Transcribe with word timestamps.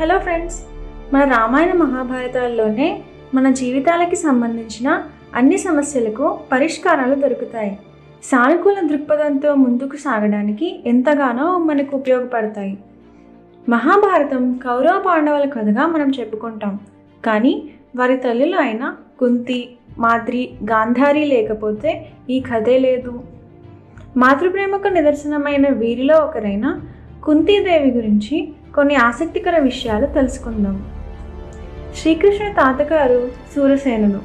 Hello 0.00 0.18
friends 0.18 0.62
మన 1.14 1.24
రామాయణ 1.24 1.72
మహాభారతాల్లోనే 1.72 3.02
మన 3.34 3.50
జీవితాలకి 3.50 4.16
సంబంధించిన 4.16 5.02
అన్ని 5.34 5.58
సమస్యలకు 5.58 6.38
పరిష్కారాలు 6.52 7.14
దొరుకుతాయి. 7.14 7.78
సానుకూల 8.24 8.74
దృక్పథంతో 8.86 9.54
ముందుకు 9.54 9.96
సాగడానికి 9.96 10.82
ఎంతగానో 10.86 11.58
మనకు 11.58 11.96
ఉపయోగపడతాయి. 11.96 12.78
మహాభారతం 13.68 14.60
కౌరవ 14.64 15.02
పాండవుల 15.06 15.48
కథగా 15.48 15.86
మనం 15.86 16.12
చెప్పుకుంటాం. 16.20 16.80
కానీ 17.26 17.70
వారి 17.96 18.16
తల్లులు 18.16 18.56
అయిన 18.56 18.94
కుంతి 19.18 19.68
మాద్రి 19.98 20.50
గాంధారి 20.64 21.24
లేకపోతే 21.24 22.06
ఈ 22.30 22.40
కథే 22.40 22.78
లేదు. 22.78 23.22
మాతృప్రేమకు 24.16 24.88
నిదర్శనమైన 24.88 25.68
వీరిలో 25.68 26.16
ఒకరైన 26.16 26.80
కుంతీదేవి 27.24 27.90
గురించి 27.90 28.52
కొన్ని 28.76 28.94
ఆసక్తికర 28.96 29.58
విషయాలు 29.58 30.06
తెలుసుకుందాం. 30.06 30.92
శ్రీకృష్ణ 31.96 32.52
తాతగారు 32.52 33.28
సూరసేనుడు 33.56 34.20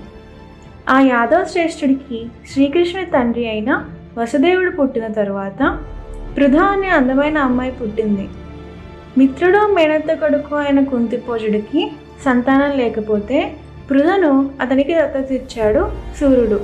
ఆ 0.90 1.00
యాదవ 1.00 1.44
శ్రేష్ఠుడికి 1.44 2.26
శ్రీకృష్ణ 2.54 3.04
తండ్రి 3.04 3.50
అయిన 3.50 3.86
వసుదేవుడు 4.18 4.72
పుట్టిన 4.72 5.08
తరువాత 5.08 5.80
పృథా 6.38 6.64
అనే 6.64 6.88
అందమైన 6.88 7.38
అమ్మాయి 7.38 7.72
పుట్టింది. 7.72 8.30
మిత్రుడు 9.18 9.74
మేనత్త 9.74 10.14
కొడుకు 10.14 10.56
అయిన 10.56 10.84
కుంతిపోజుడికి 10.84 11.92
సంతానం 12.26 12.78
లేకపోతే 12.78 13.54
పృథను 13.90 14.50
అతనికి 14.62 14.96
దత్తత 14.96 15.32
ఇచ్చాడు 15.32 15.92
సూర్యుడు. 16.20 16.60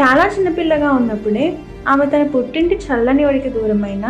చాలా 0.00 0.26
చిన్నపిల్లగా 0.26 0.90
ఉన్నప్పుడే 0.90 1.58
ఆమె 1.88 2.06
తన 2.06 2.26
పుట్టింటి 2.26 2.76
చల్లని 2.76 3.24
ఒడికి 3.24 3.48
దూరమైన 3.48 4.06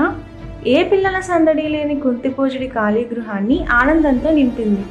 ఏ 0.67 0.85
పిల్లల 0.85 1.21
సందడి 1.21 1.69
లేని 1.69 2.01
కుంతిపోజుడి 2.01 2.69
ఖాళీ 2.69 3.05
గృహాన్ని 3.05 3.65
ఆనందంతో 3.65 4.31
నింపింది. 4.31 4.85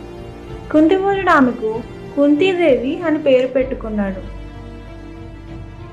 కుంతిపోజుడు 0.71 1.29
ఆమెకు 1.29 1.81
కుంతీదేవి 2.15 3.01
అని 3.01 3.19
పేరు 3.19 3.47
పెట్టుకున్నాడు. 3.47 4.21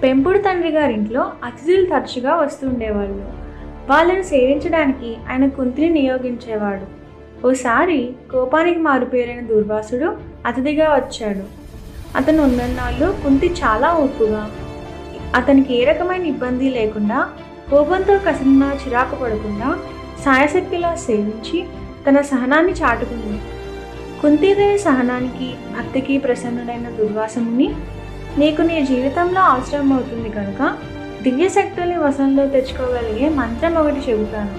పెంపుడు 0.03 0.39
తండ్రి 0.39 0.71
గారింట్లో 0.71 1.33
అతిథులు 1.45 1.87
తరచుగా 1.87 2.37
వస్తుండేవాళ్ళు 2.37 3.27
వాళ్ళను 3.91 4.23
సేవించడానికి 4.23 5.17
ఆయన 5.31 5.49
కుంతిని 5.49 5.89
నియోగించేవాడు. 5.89 6.87
ఓసారి 7.49 8.15
కోపానికి 8.33 8.79
మారుపేరైన 8.79 9.41
దుర్వాసుడు 9.41 10.17
అతిథిగా 10.47 10.95
వచ్చాడు. 10.95 11.45
అతను 12.17 12.43
ఉన్నన్నాళ్ళు 12.43 13.15
కుంతి 13.25 13.47
చాలా 13.47 13.95
ఓపుగా 13.95 14.51
అతనికి 15.35 15.75
ఏ 15.75 15.85
రకమైన 15.85 16.27
ఇబ్బంది 16.27 16.69
లేకుండా 16.71 17.29
కోపంతో 17.71 18.15
కసిన్న 18.19 18.65
చిరాకు 18.83 19.17
పడకుండా 19.17 19.79
సాయశక్తిలా 20.25 20.95
సేవించి 20.95 21.65
తన 22.07 22.21
సహనాన్ని 22.21 22.73
చాటుకుంది. 22.73 23.39
కుంతీదేవి 24.21 24.79
సహనానికి 24.79 25.55
భక్తికి 25.77 26.19
ప్రసన్నుడైన 26.19 26.89
దుర్వాసముని 26.91 27.69
నీకు 28.39 28.63
నీ 28.63 28.87
జీవితంలో 28.87 29.41
అవసరం 29.41 29.93
అవుతుంది 29.93 30.29
కనుక 30.29 30.63
దివ్యశక్తుల్ని 31.23 31.99
వశంలో 31.99 32.47
తెచ్చుకోగలిగే 32.47 33.29
మంత్రం 33.29 33.75
ఒకటి 33.75 34.01
చెబుతాను. 34.11 34.55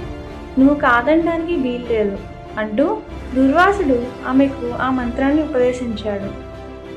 నువ్వు 0.59 0.75
కాదనడానికి 0.75 1.55
వీల్లేదు 1.55 2.17
అంటూ 2.59 2.97
దుర్వాసుడు 3.36 3.97
ఆమెకు 4.27 4.67
ఆ 4.81 4.89
మంత్రాన్ని 4.92 5.42
ఉపదేశించాడు. 5.42 6.30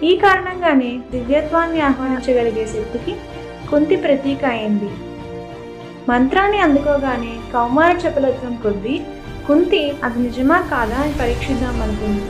ఈ 0.06 0.16
కారణంగానే 0.16 0.90
దివ్యత్వాన్ని 1.10 1.80
ఆహ్వానించగలిగే 1.80 2.66
శక్తికి 2.66 3.14
కుంతి 3.70 3.96
ప్రతీక 3.96 4.44
అయింది. 4.44 4.90
మంత్రాన్ని 6.08 6.60
అందుకోగానే 6.60 7.52
కౌమార 7.54 7.96
చపలత్వం 7.96 8.54
కొద్దీ 8.54 9.00
కుంతి 9.48 9.92
అది 10.04 10.18
నిజమా 10.18 10.60
కాదా? 10.60 10.96
అని 10.96 11.12
పరీక్షిద్దామనుకుంది 11.12 12.22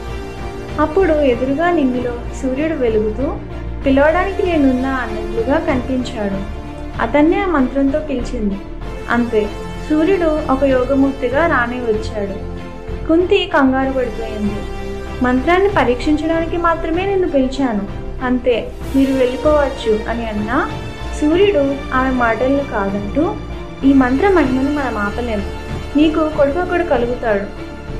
అప్పుడు 0.81 1.13
ఎదురుగా 1.13 1.71
నింగిలో 1.71 2.19
సూర్యుడు 2.43 2.75
వెలుగుతూ 2.75 3.37
పిలవడానికి 3.87 4.43
నేనున్నా 4.43 4.91
అన్నట్లుగా 4.91 5.59
కనిపించాడు. 5.59 6.61
అతన్నే 7.03 7.43
ఆ 7.43 7.47
మంత్రంతో 7.47 7.99
పిలిచింది. 8.01 8.59
అంతే 9.11 9.49
సూర్యుడు 9.91 10.53
ఒక 10.53 10.65
యోగమూర్తిగా 10.65 11.47
రానే 11.47 11.77
వచ్చాడు. 11.77 12.61
కుంతి 13.07 13.51
కంగారు 13.55 13.93
పడిపోయింది. 13.93 14.57
మంత్రాన్ని 15.25 15.69
పరీక్షించడానికి 15.69 16.57
మాత్రమే 16.57 17.07
నిన్ను 17.07 17.29
పిలిచాను. 17.29 17.81
అంతే 18.25 18.73
మీరు 18.97 19.13
వెళ్ళిపోవచ్చు 19.13 20.01
అని 20.09 20.29
అన్నా. 20.29 20.71
సూర్యుడు 21.21 21.75
ఆమె 21.95 22.11
మాటలను 22.11 22.65
కాదంటూ 22.73 23.35
ఈ 23.85 23.93
మంత్ర 23.93 24.29
మహిమను 24.29 24.71
మనం 24.75 24.99
ఆపలేము. 24.99 25.43
నీకు 25.97 26.29
కొడుకొకడు 26.37 26.83
కలుగుతాడు. 26.83 27.47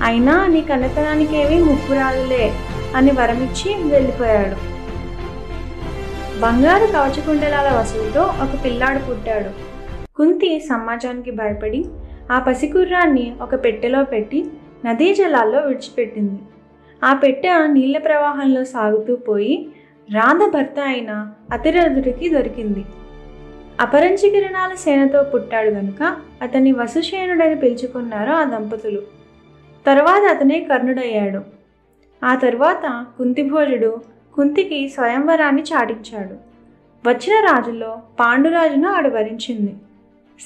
అయినా 0.05 0.47
నీ 0.47 0.61
కన్నతనానికి 0.61 1.37
ఏమి 1.37 1.65
ముప్పు 1.65 1.95
అని 2.97 3.11
వరమిచ్చి 3.11 3.75
వెళ్ళిపోయాడు. 3.91 4.57
బంగారు 6.41 6.87
కవచకుండలాల 6.87 7.69
వసువుతో 7.69 8.21
ఒక 8.21 8.65
పిల్లాడు 8.65 8.99
పుట్టాడు. 8.99 9.51
కుంతి 10.17 10.61
సమాజానికి 10.61 11.31
భయపడి 11.31 11.85
ఆ 12.33 12.39
పసికుర్రాన్ని 12.39 13.35
ఒక 13.41 13.65
పెట్టెలో 13.65 14.05
పెట్టి 14.05 14.47
నదీ 14.85 15.15
జలాల్లో 15.15 15.61
విడిచిపెట్టింది. 15.61 16.41
ఆ 17.05 17.15
పెట్టె 17.15 17.49
నీళ్ళ 17.67 17.99
ప్రవాహంలో 17.99 18.65
సాగుతూ 18.65 19.17
పోయి 19.17 19.69
రాధ 20.13 20.51
భర్త 20.55 20.81
అయిన 20.87 21.27
అతిరథుడికి 21.53 22.29
దొరికింది. 22.29 22.85
అపరంచి 23.81 24.31
కిరణాల 24.31 24.75
సేనతో 24.75 25.23
పుట్టాడు 25.23 25.69
గనుక 25.69 26.17
అతన్ని 26.43 26.73
వసుసేనుడని 26.73 27.57
పిలుచుకున్నారు 27.57 28.31
ఆ 28.31 28.45
దంపతులు. 28.45 29.03
తర్వాత 29.87 30.37
అతనే 30.37 30.61
కర్ణుడయ్యాడు. 30.61 31.41
ఆ 32.25 32.35
తర్వాత 32.35 33.07
కుంతిభోజుడు 33.19 34.01
కుంతికి 34.35 34.89
స్వయంవరాన్ని 34.89 35.63
చాటించాడు. 35.63 36.35
వచ్చిన 37.09 37.41
రాజుల్లో 37.41 37.99
పాండురాజును 38.21 38.93
ఆవిడ 38.93 39.15
వరించింది. 39.15 39.75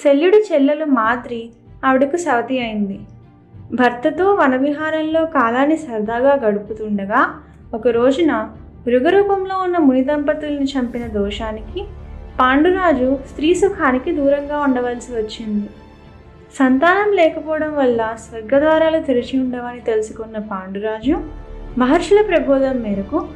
శల్యుడి 0.05 0.37
చెల్లెలు 0.37 0.85
మాద్రి 0.85 1.51
ఆవిడకు 1.85 2.17
సవతి 2.17 2.61
అయింది. 2.61 3.01
భర్తతో 3.73 4.35
వనవిహారంలో 4.35 5.27
కాలాన్ని 5.27 5.77
సరదాగా 5.77 6.35
గడుపుతుండగా 6.35 7.43
ఒక 7.75 7.89
రోజున 7.89 8.33
మృగరూపంలో 8.87 9.59
ఉన్న 9.59 9.79
ముని 9.79 10.05
దంపతుల్ని 10.05 10.65
చంపిన 10.65 11.07
దోషానికి 11.07 11.85
పాండురాజు 12.41 13.19
స్త్రీ 13.31 13.55
సుఖానికి 13.55 14.13
దూరంగా 14.13 14.59
ఉండవలసి 14.59 15.13
వచ్చింది. 15.13 15.69
సంతానం 16.59 17.13
లేకపోవడం 17.13 17.77
వల్ల 17.77 18.15
స్వర్గద్వారాలు 18.19 19.01
తెరిచి 19.01 19.41
ఉండవని 19.41 19.81
తెలుసుకున్న 19.81 20.39
పాండురాజు 20.39 21.17
మహర్షుల 21.79 22.21
ప్రబోధం 22.23 22.83
మేరకు 22.83 23.29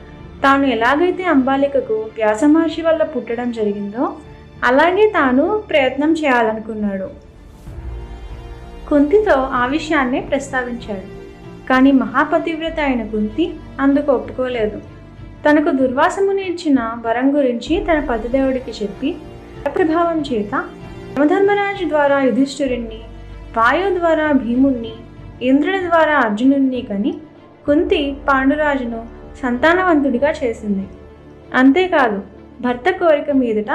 తాను 0.43 0.67
ఎలాగైతే 0.67 1.25
అంబాలికకు 1.25 1.95
వ్యాస 1.95 2.45
మహర్షి 2.45 2.83
వల్ల 2.83 3.03
పుట్టడం 3.03 3.53
జరిగిందో 3.53 4.17
అలాగే 4.65 5.13
తాను 5.15 5.63
ప్రయత్నం 5.71 6.13
చేయాలనుకున్నాడు. 6.13 7.11
కుంతితో 8.89 9.33
ఆ 9.33 9.67
విషయాన్నే 9.67 10.21
ప్రస్తావించాడు. 10.21 11.19
కానీ 11.69 11.93
మహాపతివ్రత 11.93 12.81
అయిన 12.81 13.07
కుంతి 13.07 13.55
అందుకు 13.81 14.13
ఒప్పుకోలేదు. 14.13 14.98
తనకు 15.49 15.71
దుర్వాసముని 15.71 16.43
ఇచ్చిన 16.43 16.81
వరం 17.07 17.37
గురించి 17.37 17.85
తన 17.85 17.99
పతిదేవుడికి 18.01 18.71
చెప్పి 18.71 19.11
ప్రభావం 19.77 20.19
చేత 20.21 20.55
యమధర్మరాజు 21.19 21.89
ద్వారా 21.89 22.21
యుధిష్ఠిరుణ్ణి 22.21 22.99
వాయు 23.57 23.99
ద్వారా 23.99 24.33
భీముణ్ణి 24.33 24.93
ఇంద్రుని 25.43 25.81
ద్వారా 25.85 26.17
అర్జునుణ్ణి 26.17 26.83
కని 26.83 27.13
కుంతి 27.67 28.17
పాండురాజును 28.29 29.01
సంతానవంతుడిగా 29.43 30.31
చేసింది. 30.31 30.85
అంతేకాదు 31.55 32.19
భర్త 32.61 32.91
కోరిక 32.91 33.31
మీదట 33.33 33.71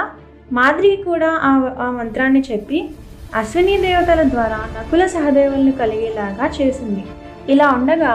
మాదిరికి 0.52 1.04
కూడా 1.04 1.32
ఆ 1.50 1.52
ఆ 1.80 1.90
మంత్రాన్ని 1.92 2.44
చెప్పి 2.52 2.90
అశ్విని 3.36 3.78
దేవతల 3.78 4.24
ద్వారా 4.24 4.60
నకుల 4.76 5.06
సహదేవులను 5.06 5.72
కలిగేలాగా 5.72 6.48
చేసింది. 6.62 7.04
ఇలా 7.50 7.70
ఉండగా 7.70 8.14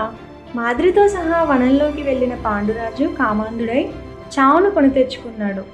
మాద్రితో 0.57 1.09
సహా 1.09 1.43
వనంలోకి 1.43 2.03
వెళ్ళిన 2.03 2.35
పాండురాజు 2.35 3.05
కామాంధుడై 3.05 3.89
చావును 4.35 4.71
కొని 4.71 4.91
తెచ్చుకున్నాడు. 4.91 5.65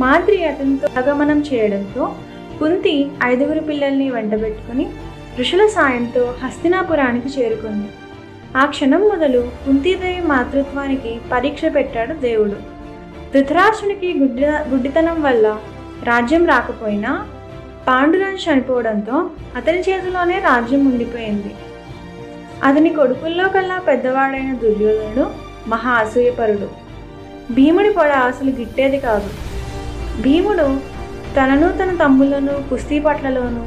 మాద్రి 0.00 0.44
అతనితో 0.44 0.88
ఆగమనం 1.00 1.38
చేయడంతో 1.40 2.16
కుంతి 2.58 3.10
ఐదుగురు 3.24 3.60
పిల్లల్ని 3.60 4.10
వెంటబెట్టుకుని 4.10 4.86
ఋషుల 5.40 5.66
సాయంతో 5.66 6.34
హస్తినాపురానికి 6.42 7.28
చేరుకుంది. 7.28 7.88
ఆ 8.56 8.66
క్షణం 8.66 9.00
మొదలు 9.00 9.50
కుంతీదేవి 9.66 10.20
మాతృత్వానికి 10.26 11.20
పరీక్ష 11.32 11.60
పెట్టాడు 11.74 12.14
దేవుడు. 12.14 12.56
ధృతరాష్ట్రునికి 13.34 14.18
గుడ్డి 14.18 14.42
గుడ్డితనం 14.42 15.22
వల్ల 15.22 15.58
రాజ్యం 16.02 16.46
రాకపోయినా 16.46 17.26
పాండురాజు 17.88 18.50
చనిపోవడంతో 18.50 19.30
అతని 19.56 19.80
చేతిలోనే 19.80 20.38
రాజ్యం 20.38 20.86
ఉండిపోయింది. 20.86 21.54
అతని 22.64 22.90
కొడుకుల్లో 22.90 23.48
కల్లా 23.48 23.78
పెద్దవాడైన 23.78 24.54
దుర్యోధనుడు 24.54 25.30
మహా 25.68 25.90
అసూయపరుడు 25.90 26.68
భీముడి 27.52 27.90
పొడ 27.90 28.10
అసలు 28.10 28.50
గిట్టేది 28.50 28.98
కాదు. 28.98 29.28
భీముడు 30.22 30.98
తనను 31.36 31.72
తన 31.72 31.96
తమ్ములను 32.04 32.70
కుస్తీ 32.70 32.98
పట్లలోనూ 32.98 33.66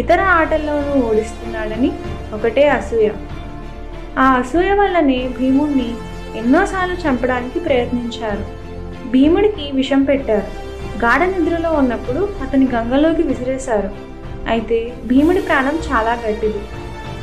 ఇతర 0.00 0.20
ఆటల్లోనూ 0.20 1.08
ఓడిస్తున్నాడని 1.08 1.92
ఒకటే 2.34 2.68
అసూయ. 2.68 3.08
ఆ 4.18 4.22
అసూయ 4.22 4.72
వల్లనే 4.72 5.30
భీముణ్ణి 5.38 5.94
ఎన్నోసార్లు 6.36 6.94
చంపడానికి 6.94 7.58
ప్రయత్నించారు. 7.58 8.44
భీముడికి 9.10 9.70
విషం 9.74 10.02
పెట్టారు. 10.02 10.68
గాఢ 10.98 11.22
నిద్రలో 11.22 11.72
ఉన్నప్పుడు 11.72 12.28
అతని 12.42 12.68
గంగలోకి 12.74 13.22
విసిరేశారు. 13.22 13.90
అయితే 14.48 14.94
భీముడి 15.06 15.40
ప్రాణం 15.40 15.78
చాలా 15.92 16.12
గట్టిది. 16.12 16.58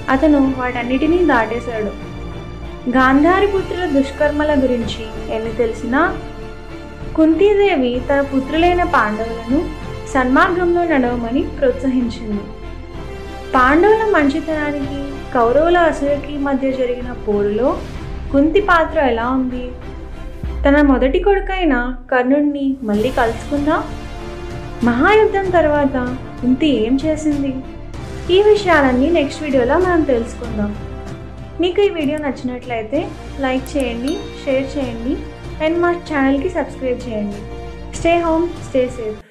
అతను 0.10 0.54
వాటన్నిటినీ 0.57 1.18
దాటేశాడు. 1.18 2.16
గాంధారి 2.90 3.48
పుత్రుల 3.48 3.86
దుష్కర్మల 3.86 4.54
గురించి 4.63 5.34
ఎన్ని 5.36 5.52
తెలిసినా 5.52 6.18
కుంతీదేవి 7.16 8.02
తన 8.10 8.22
పుత్రులైన 8.22 8.84
పాండవులను 8.84 9.66
సన్మార్గంలో 10.13 10.84
నడవమని 10.84 11.42
ప్రోత్సహించింది. 11.42 12.44
పాండవుల 13.56 14.04
మంచితనానికి 14.18 15.31
కౌరవుల 15.34 15.78
అసూయకి 15.78 16.38
మధ్య 16.38 16.72
జరిగిన 16.72 17.12
పోరులో 17.12 17.78
కుంతి 18.31 18.62
పాత్ర 18.62 19.00
ఎలా 19.00 19.30
ఉంది? 19.30 19.72
తన 20.69 20.81
మొదటి 20.81 21.19
కొడుకైన 21.19 21.96
కర్ణుణ్ణి 22.12 22.78
మళ్ళీ 22.84 23.10
కలుసుకుందా? 23.10 23.84
మహాయుద్ధం 24.84 25.50
తర్వాత 25.50 26.18
కుంతి 26.42 26.86
ఏం 26.86 26.98
చేసింది? 27.06 27.56
ఈ 28.33 28.38
విషయాలన్నీ 28.44 29.07
నెక్స్ట్ 29.18 29.42
వీడియోలో 29.44 29.75
మనం 29.83 30.04
తెలుసుకుందాం. 30.12 30.72
మీకు 31.63 31.80
ఈ 31.88 31.89
వీడియో 31.98 32.18
నచ్చినట్లయితే 32.24 33.01
లైక్ 33.44 33.66
చేయండి 33.74 34.13
షేర్ 34.44 34.66
చేయండి 34.74 35.13
అండ్ 35.66 35.77
మా 35.83 35.92
ఛానల్కి 36.10 36.50
సబ్స్క్రైబ్ 36.57 37.06
చేయండి. 37.07 37.42
Stay 38.00 38.13
home 38.25 38.48
stay 38.68 38.83
safe 38.98 39.25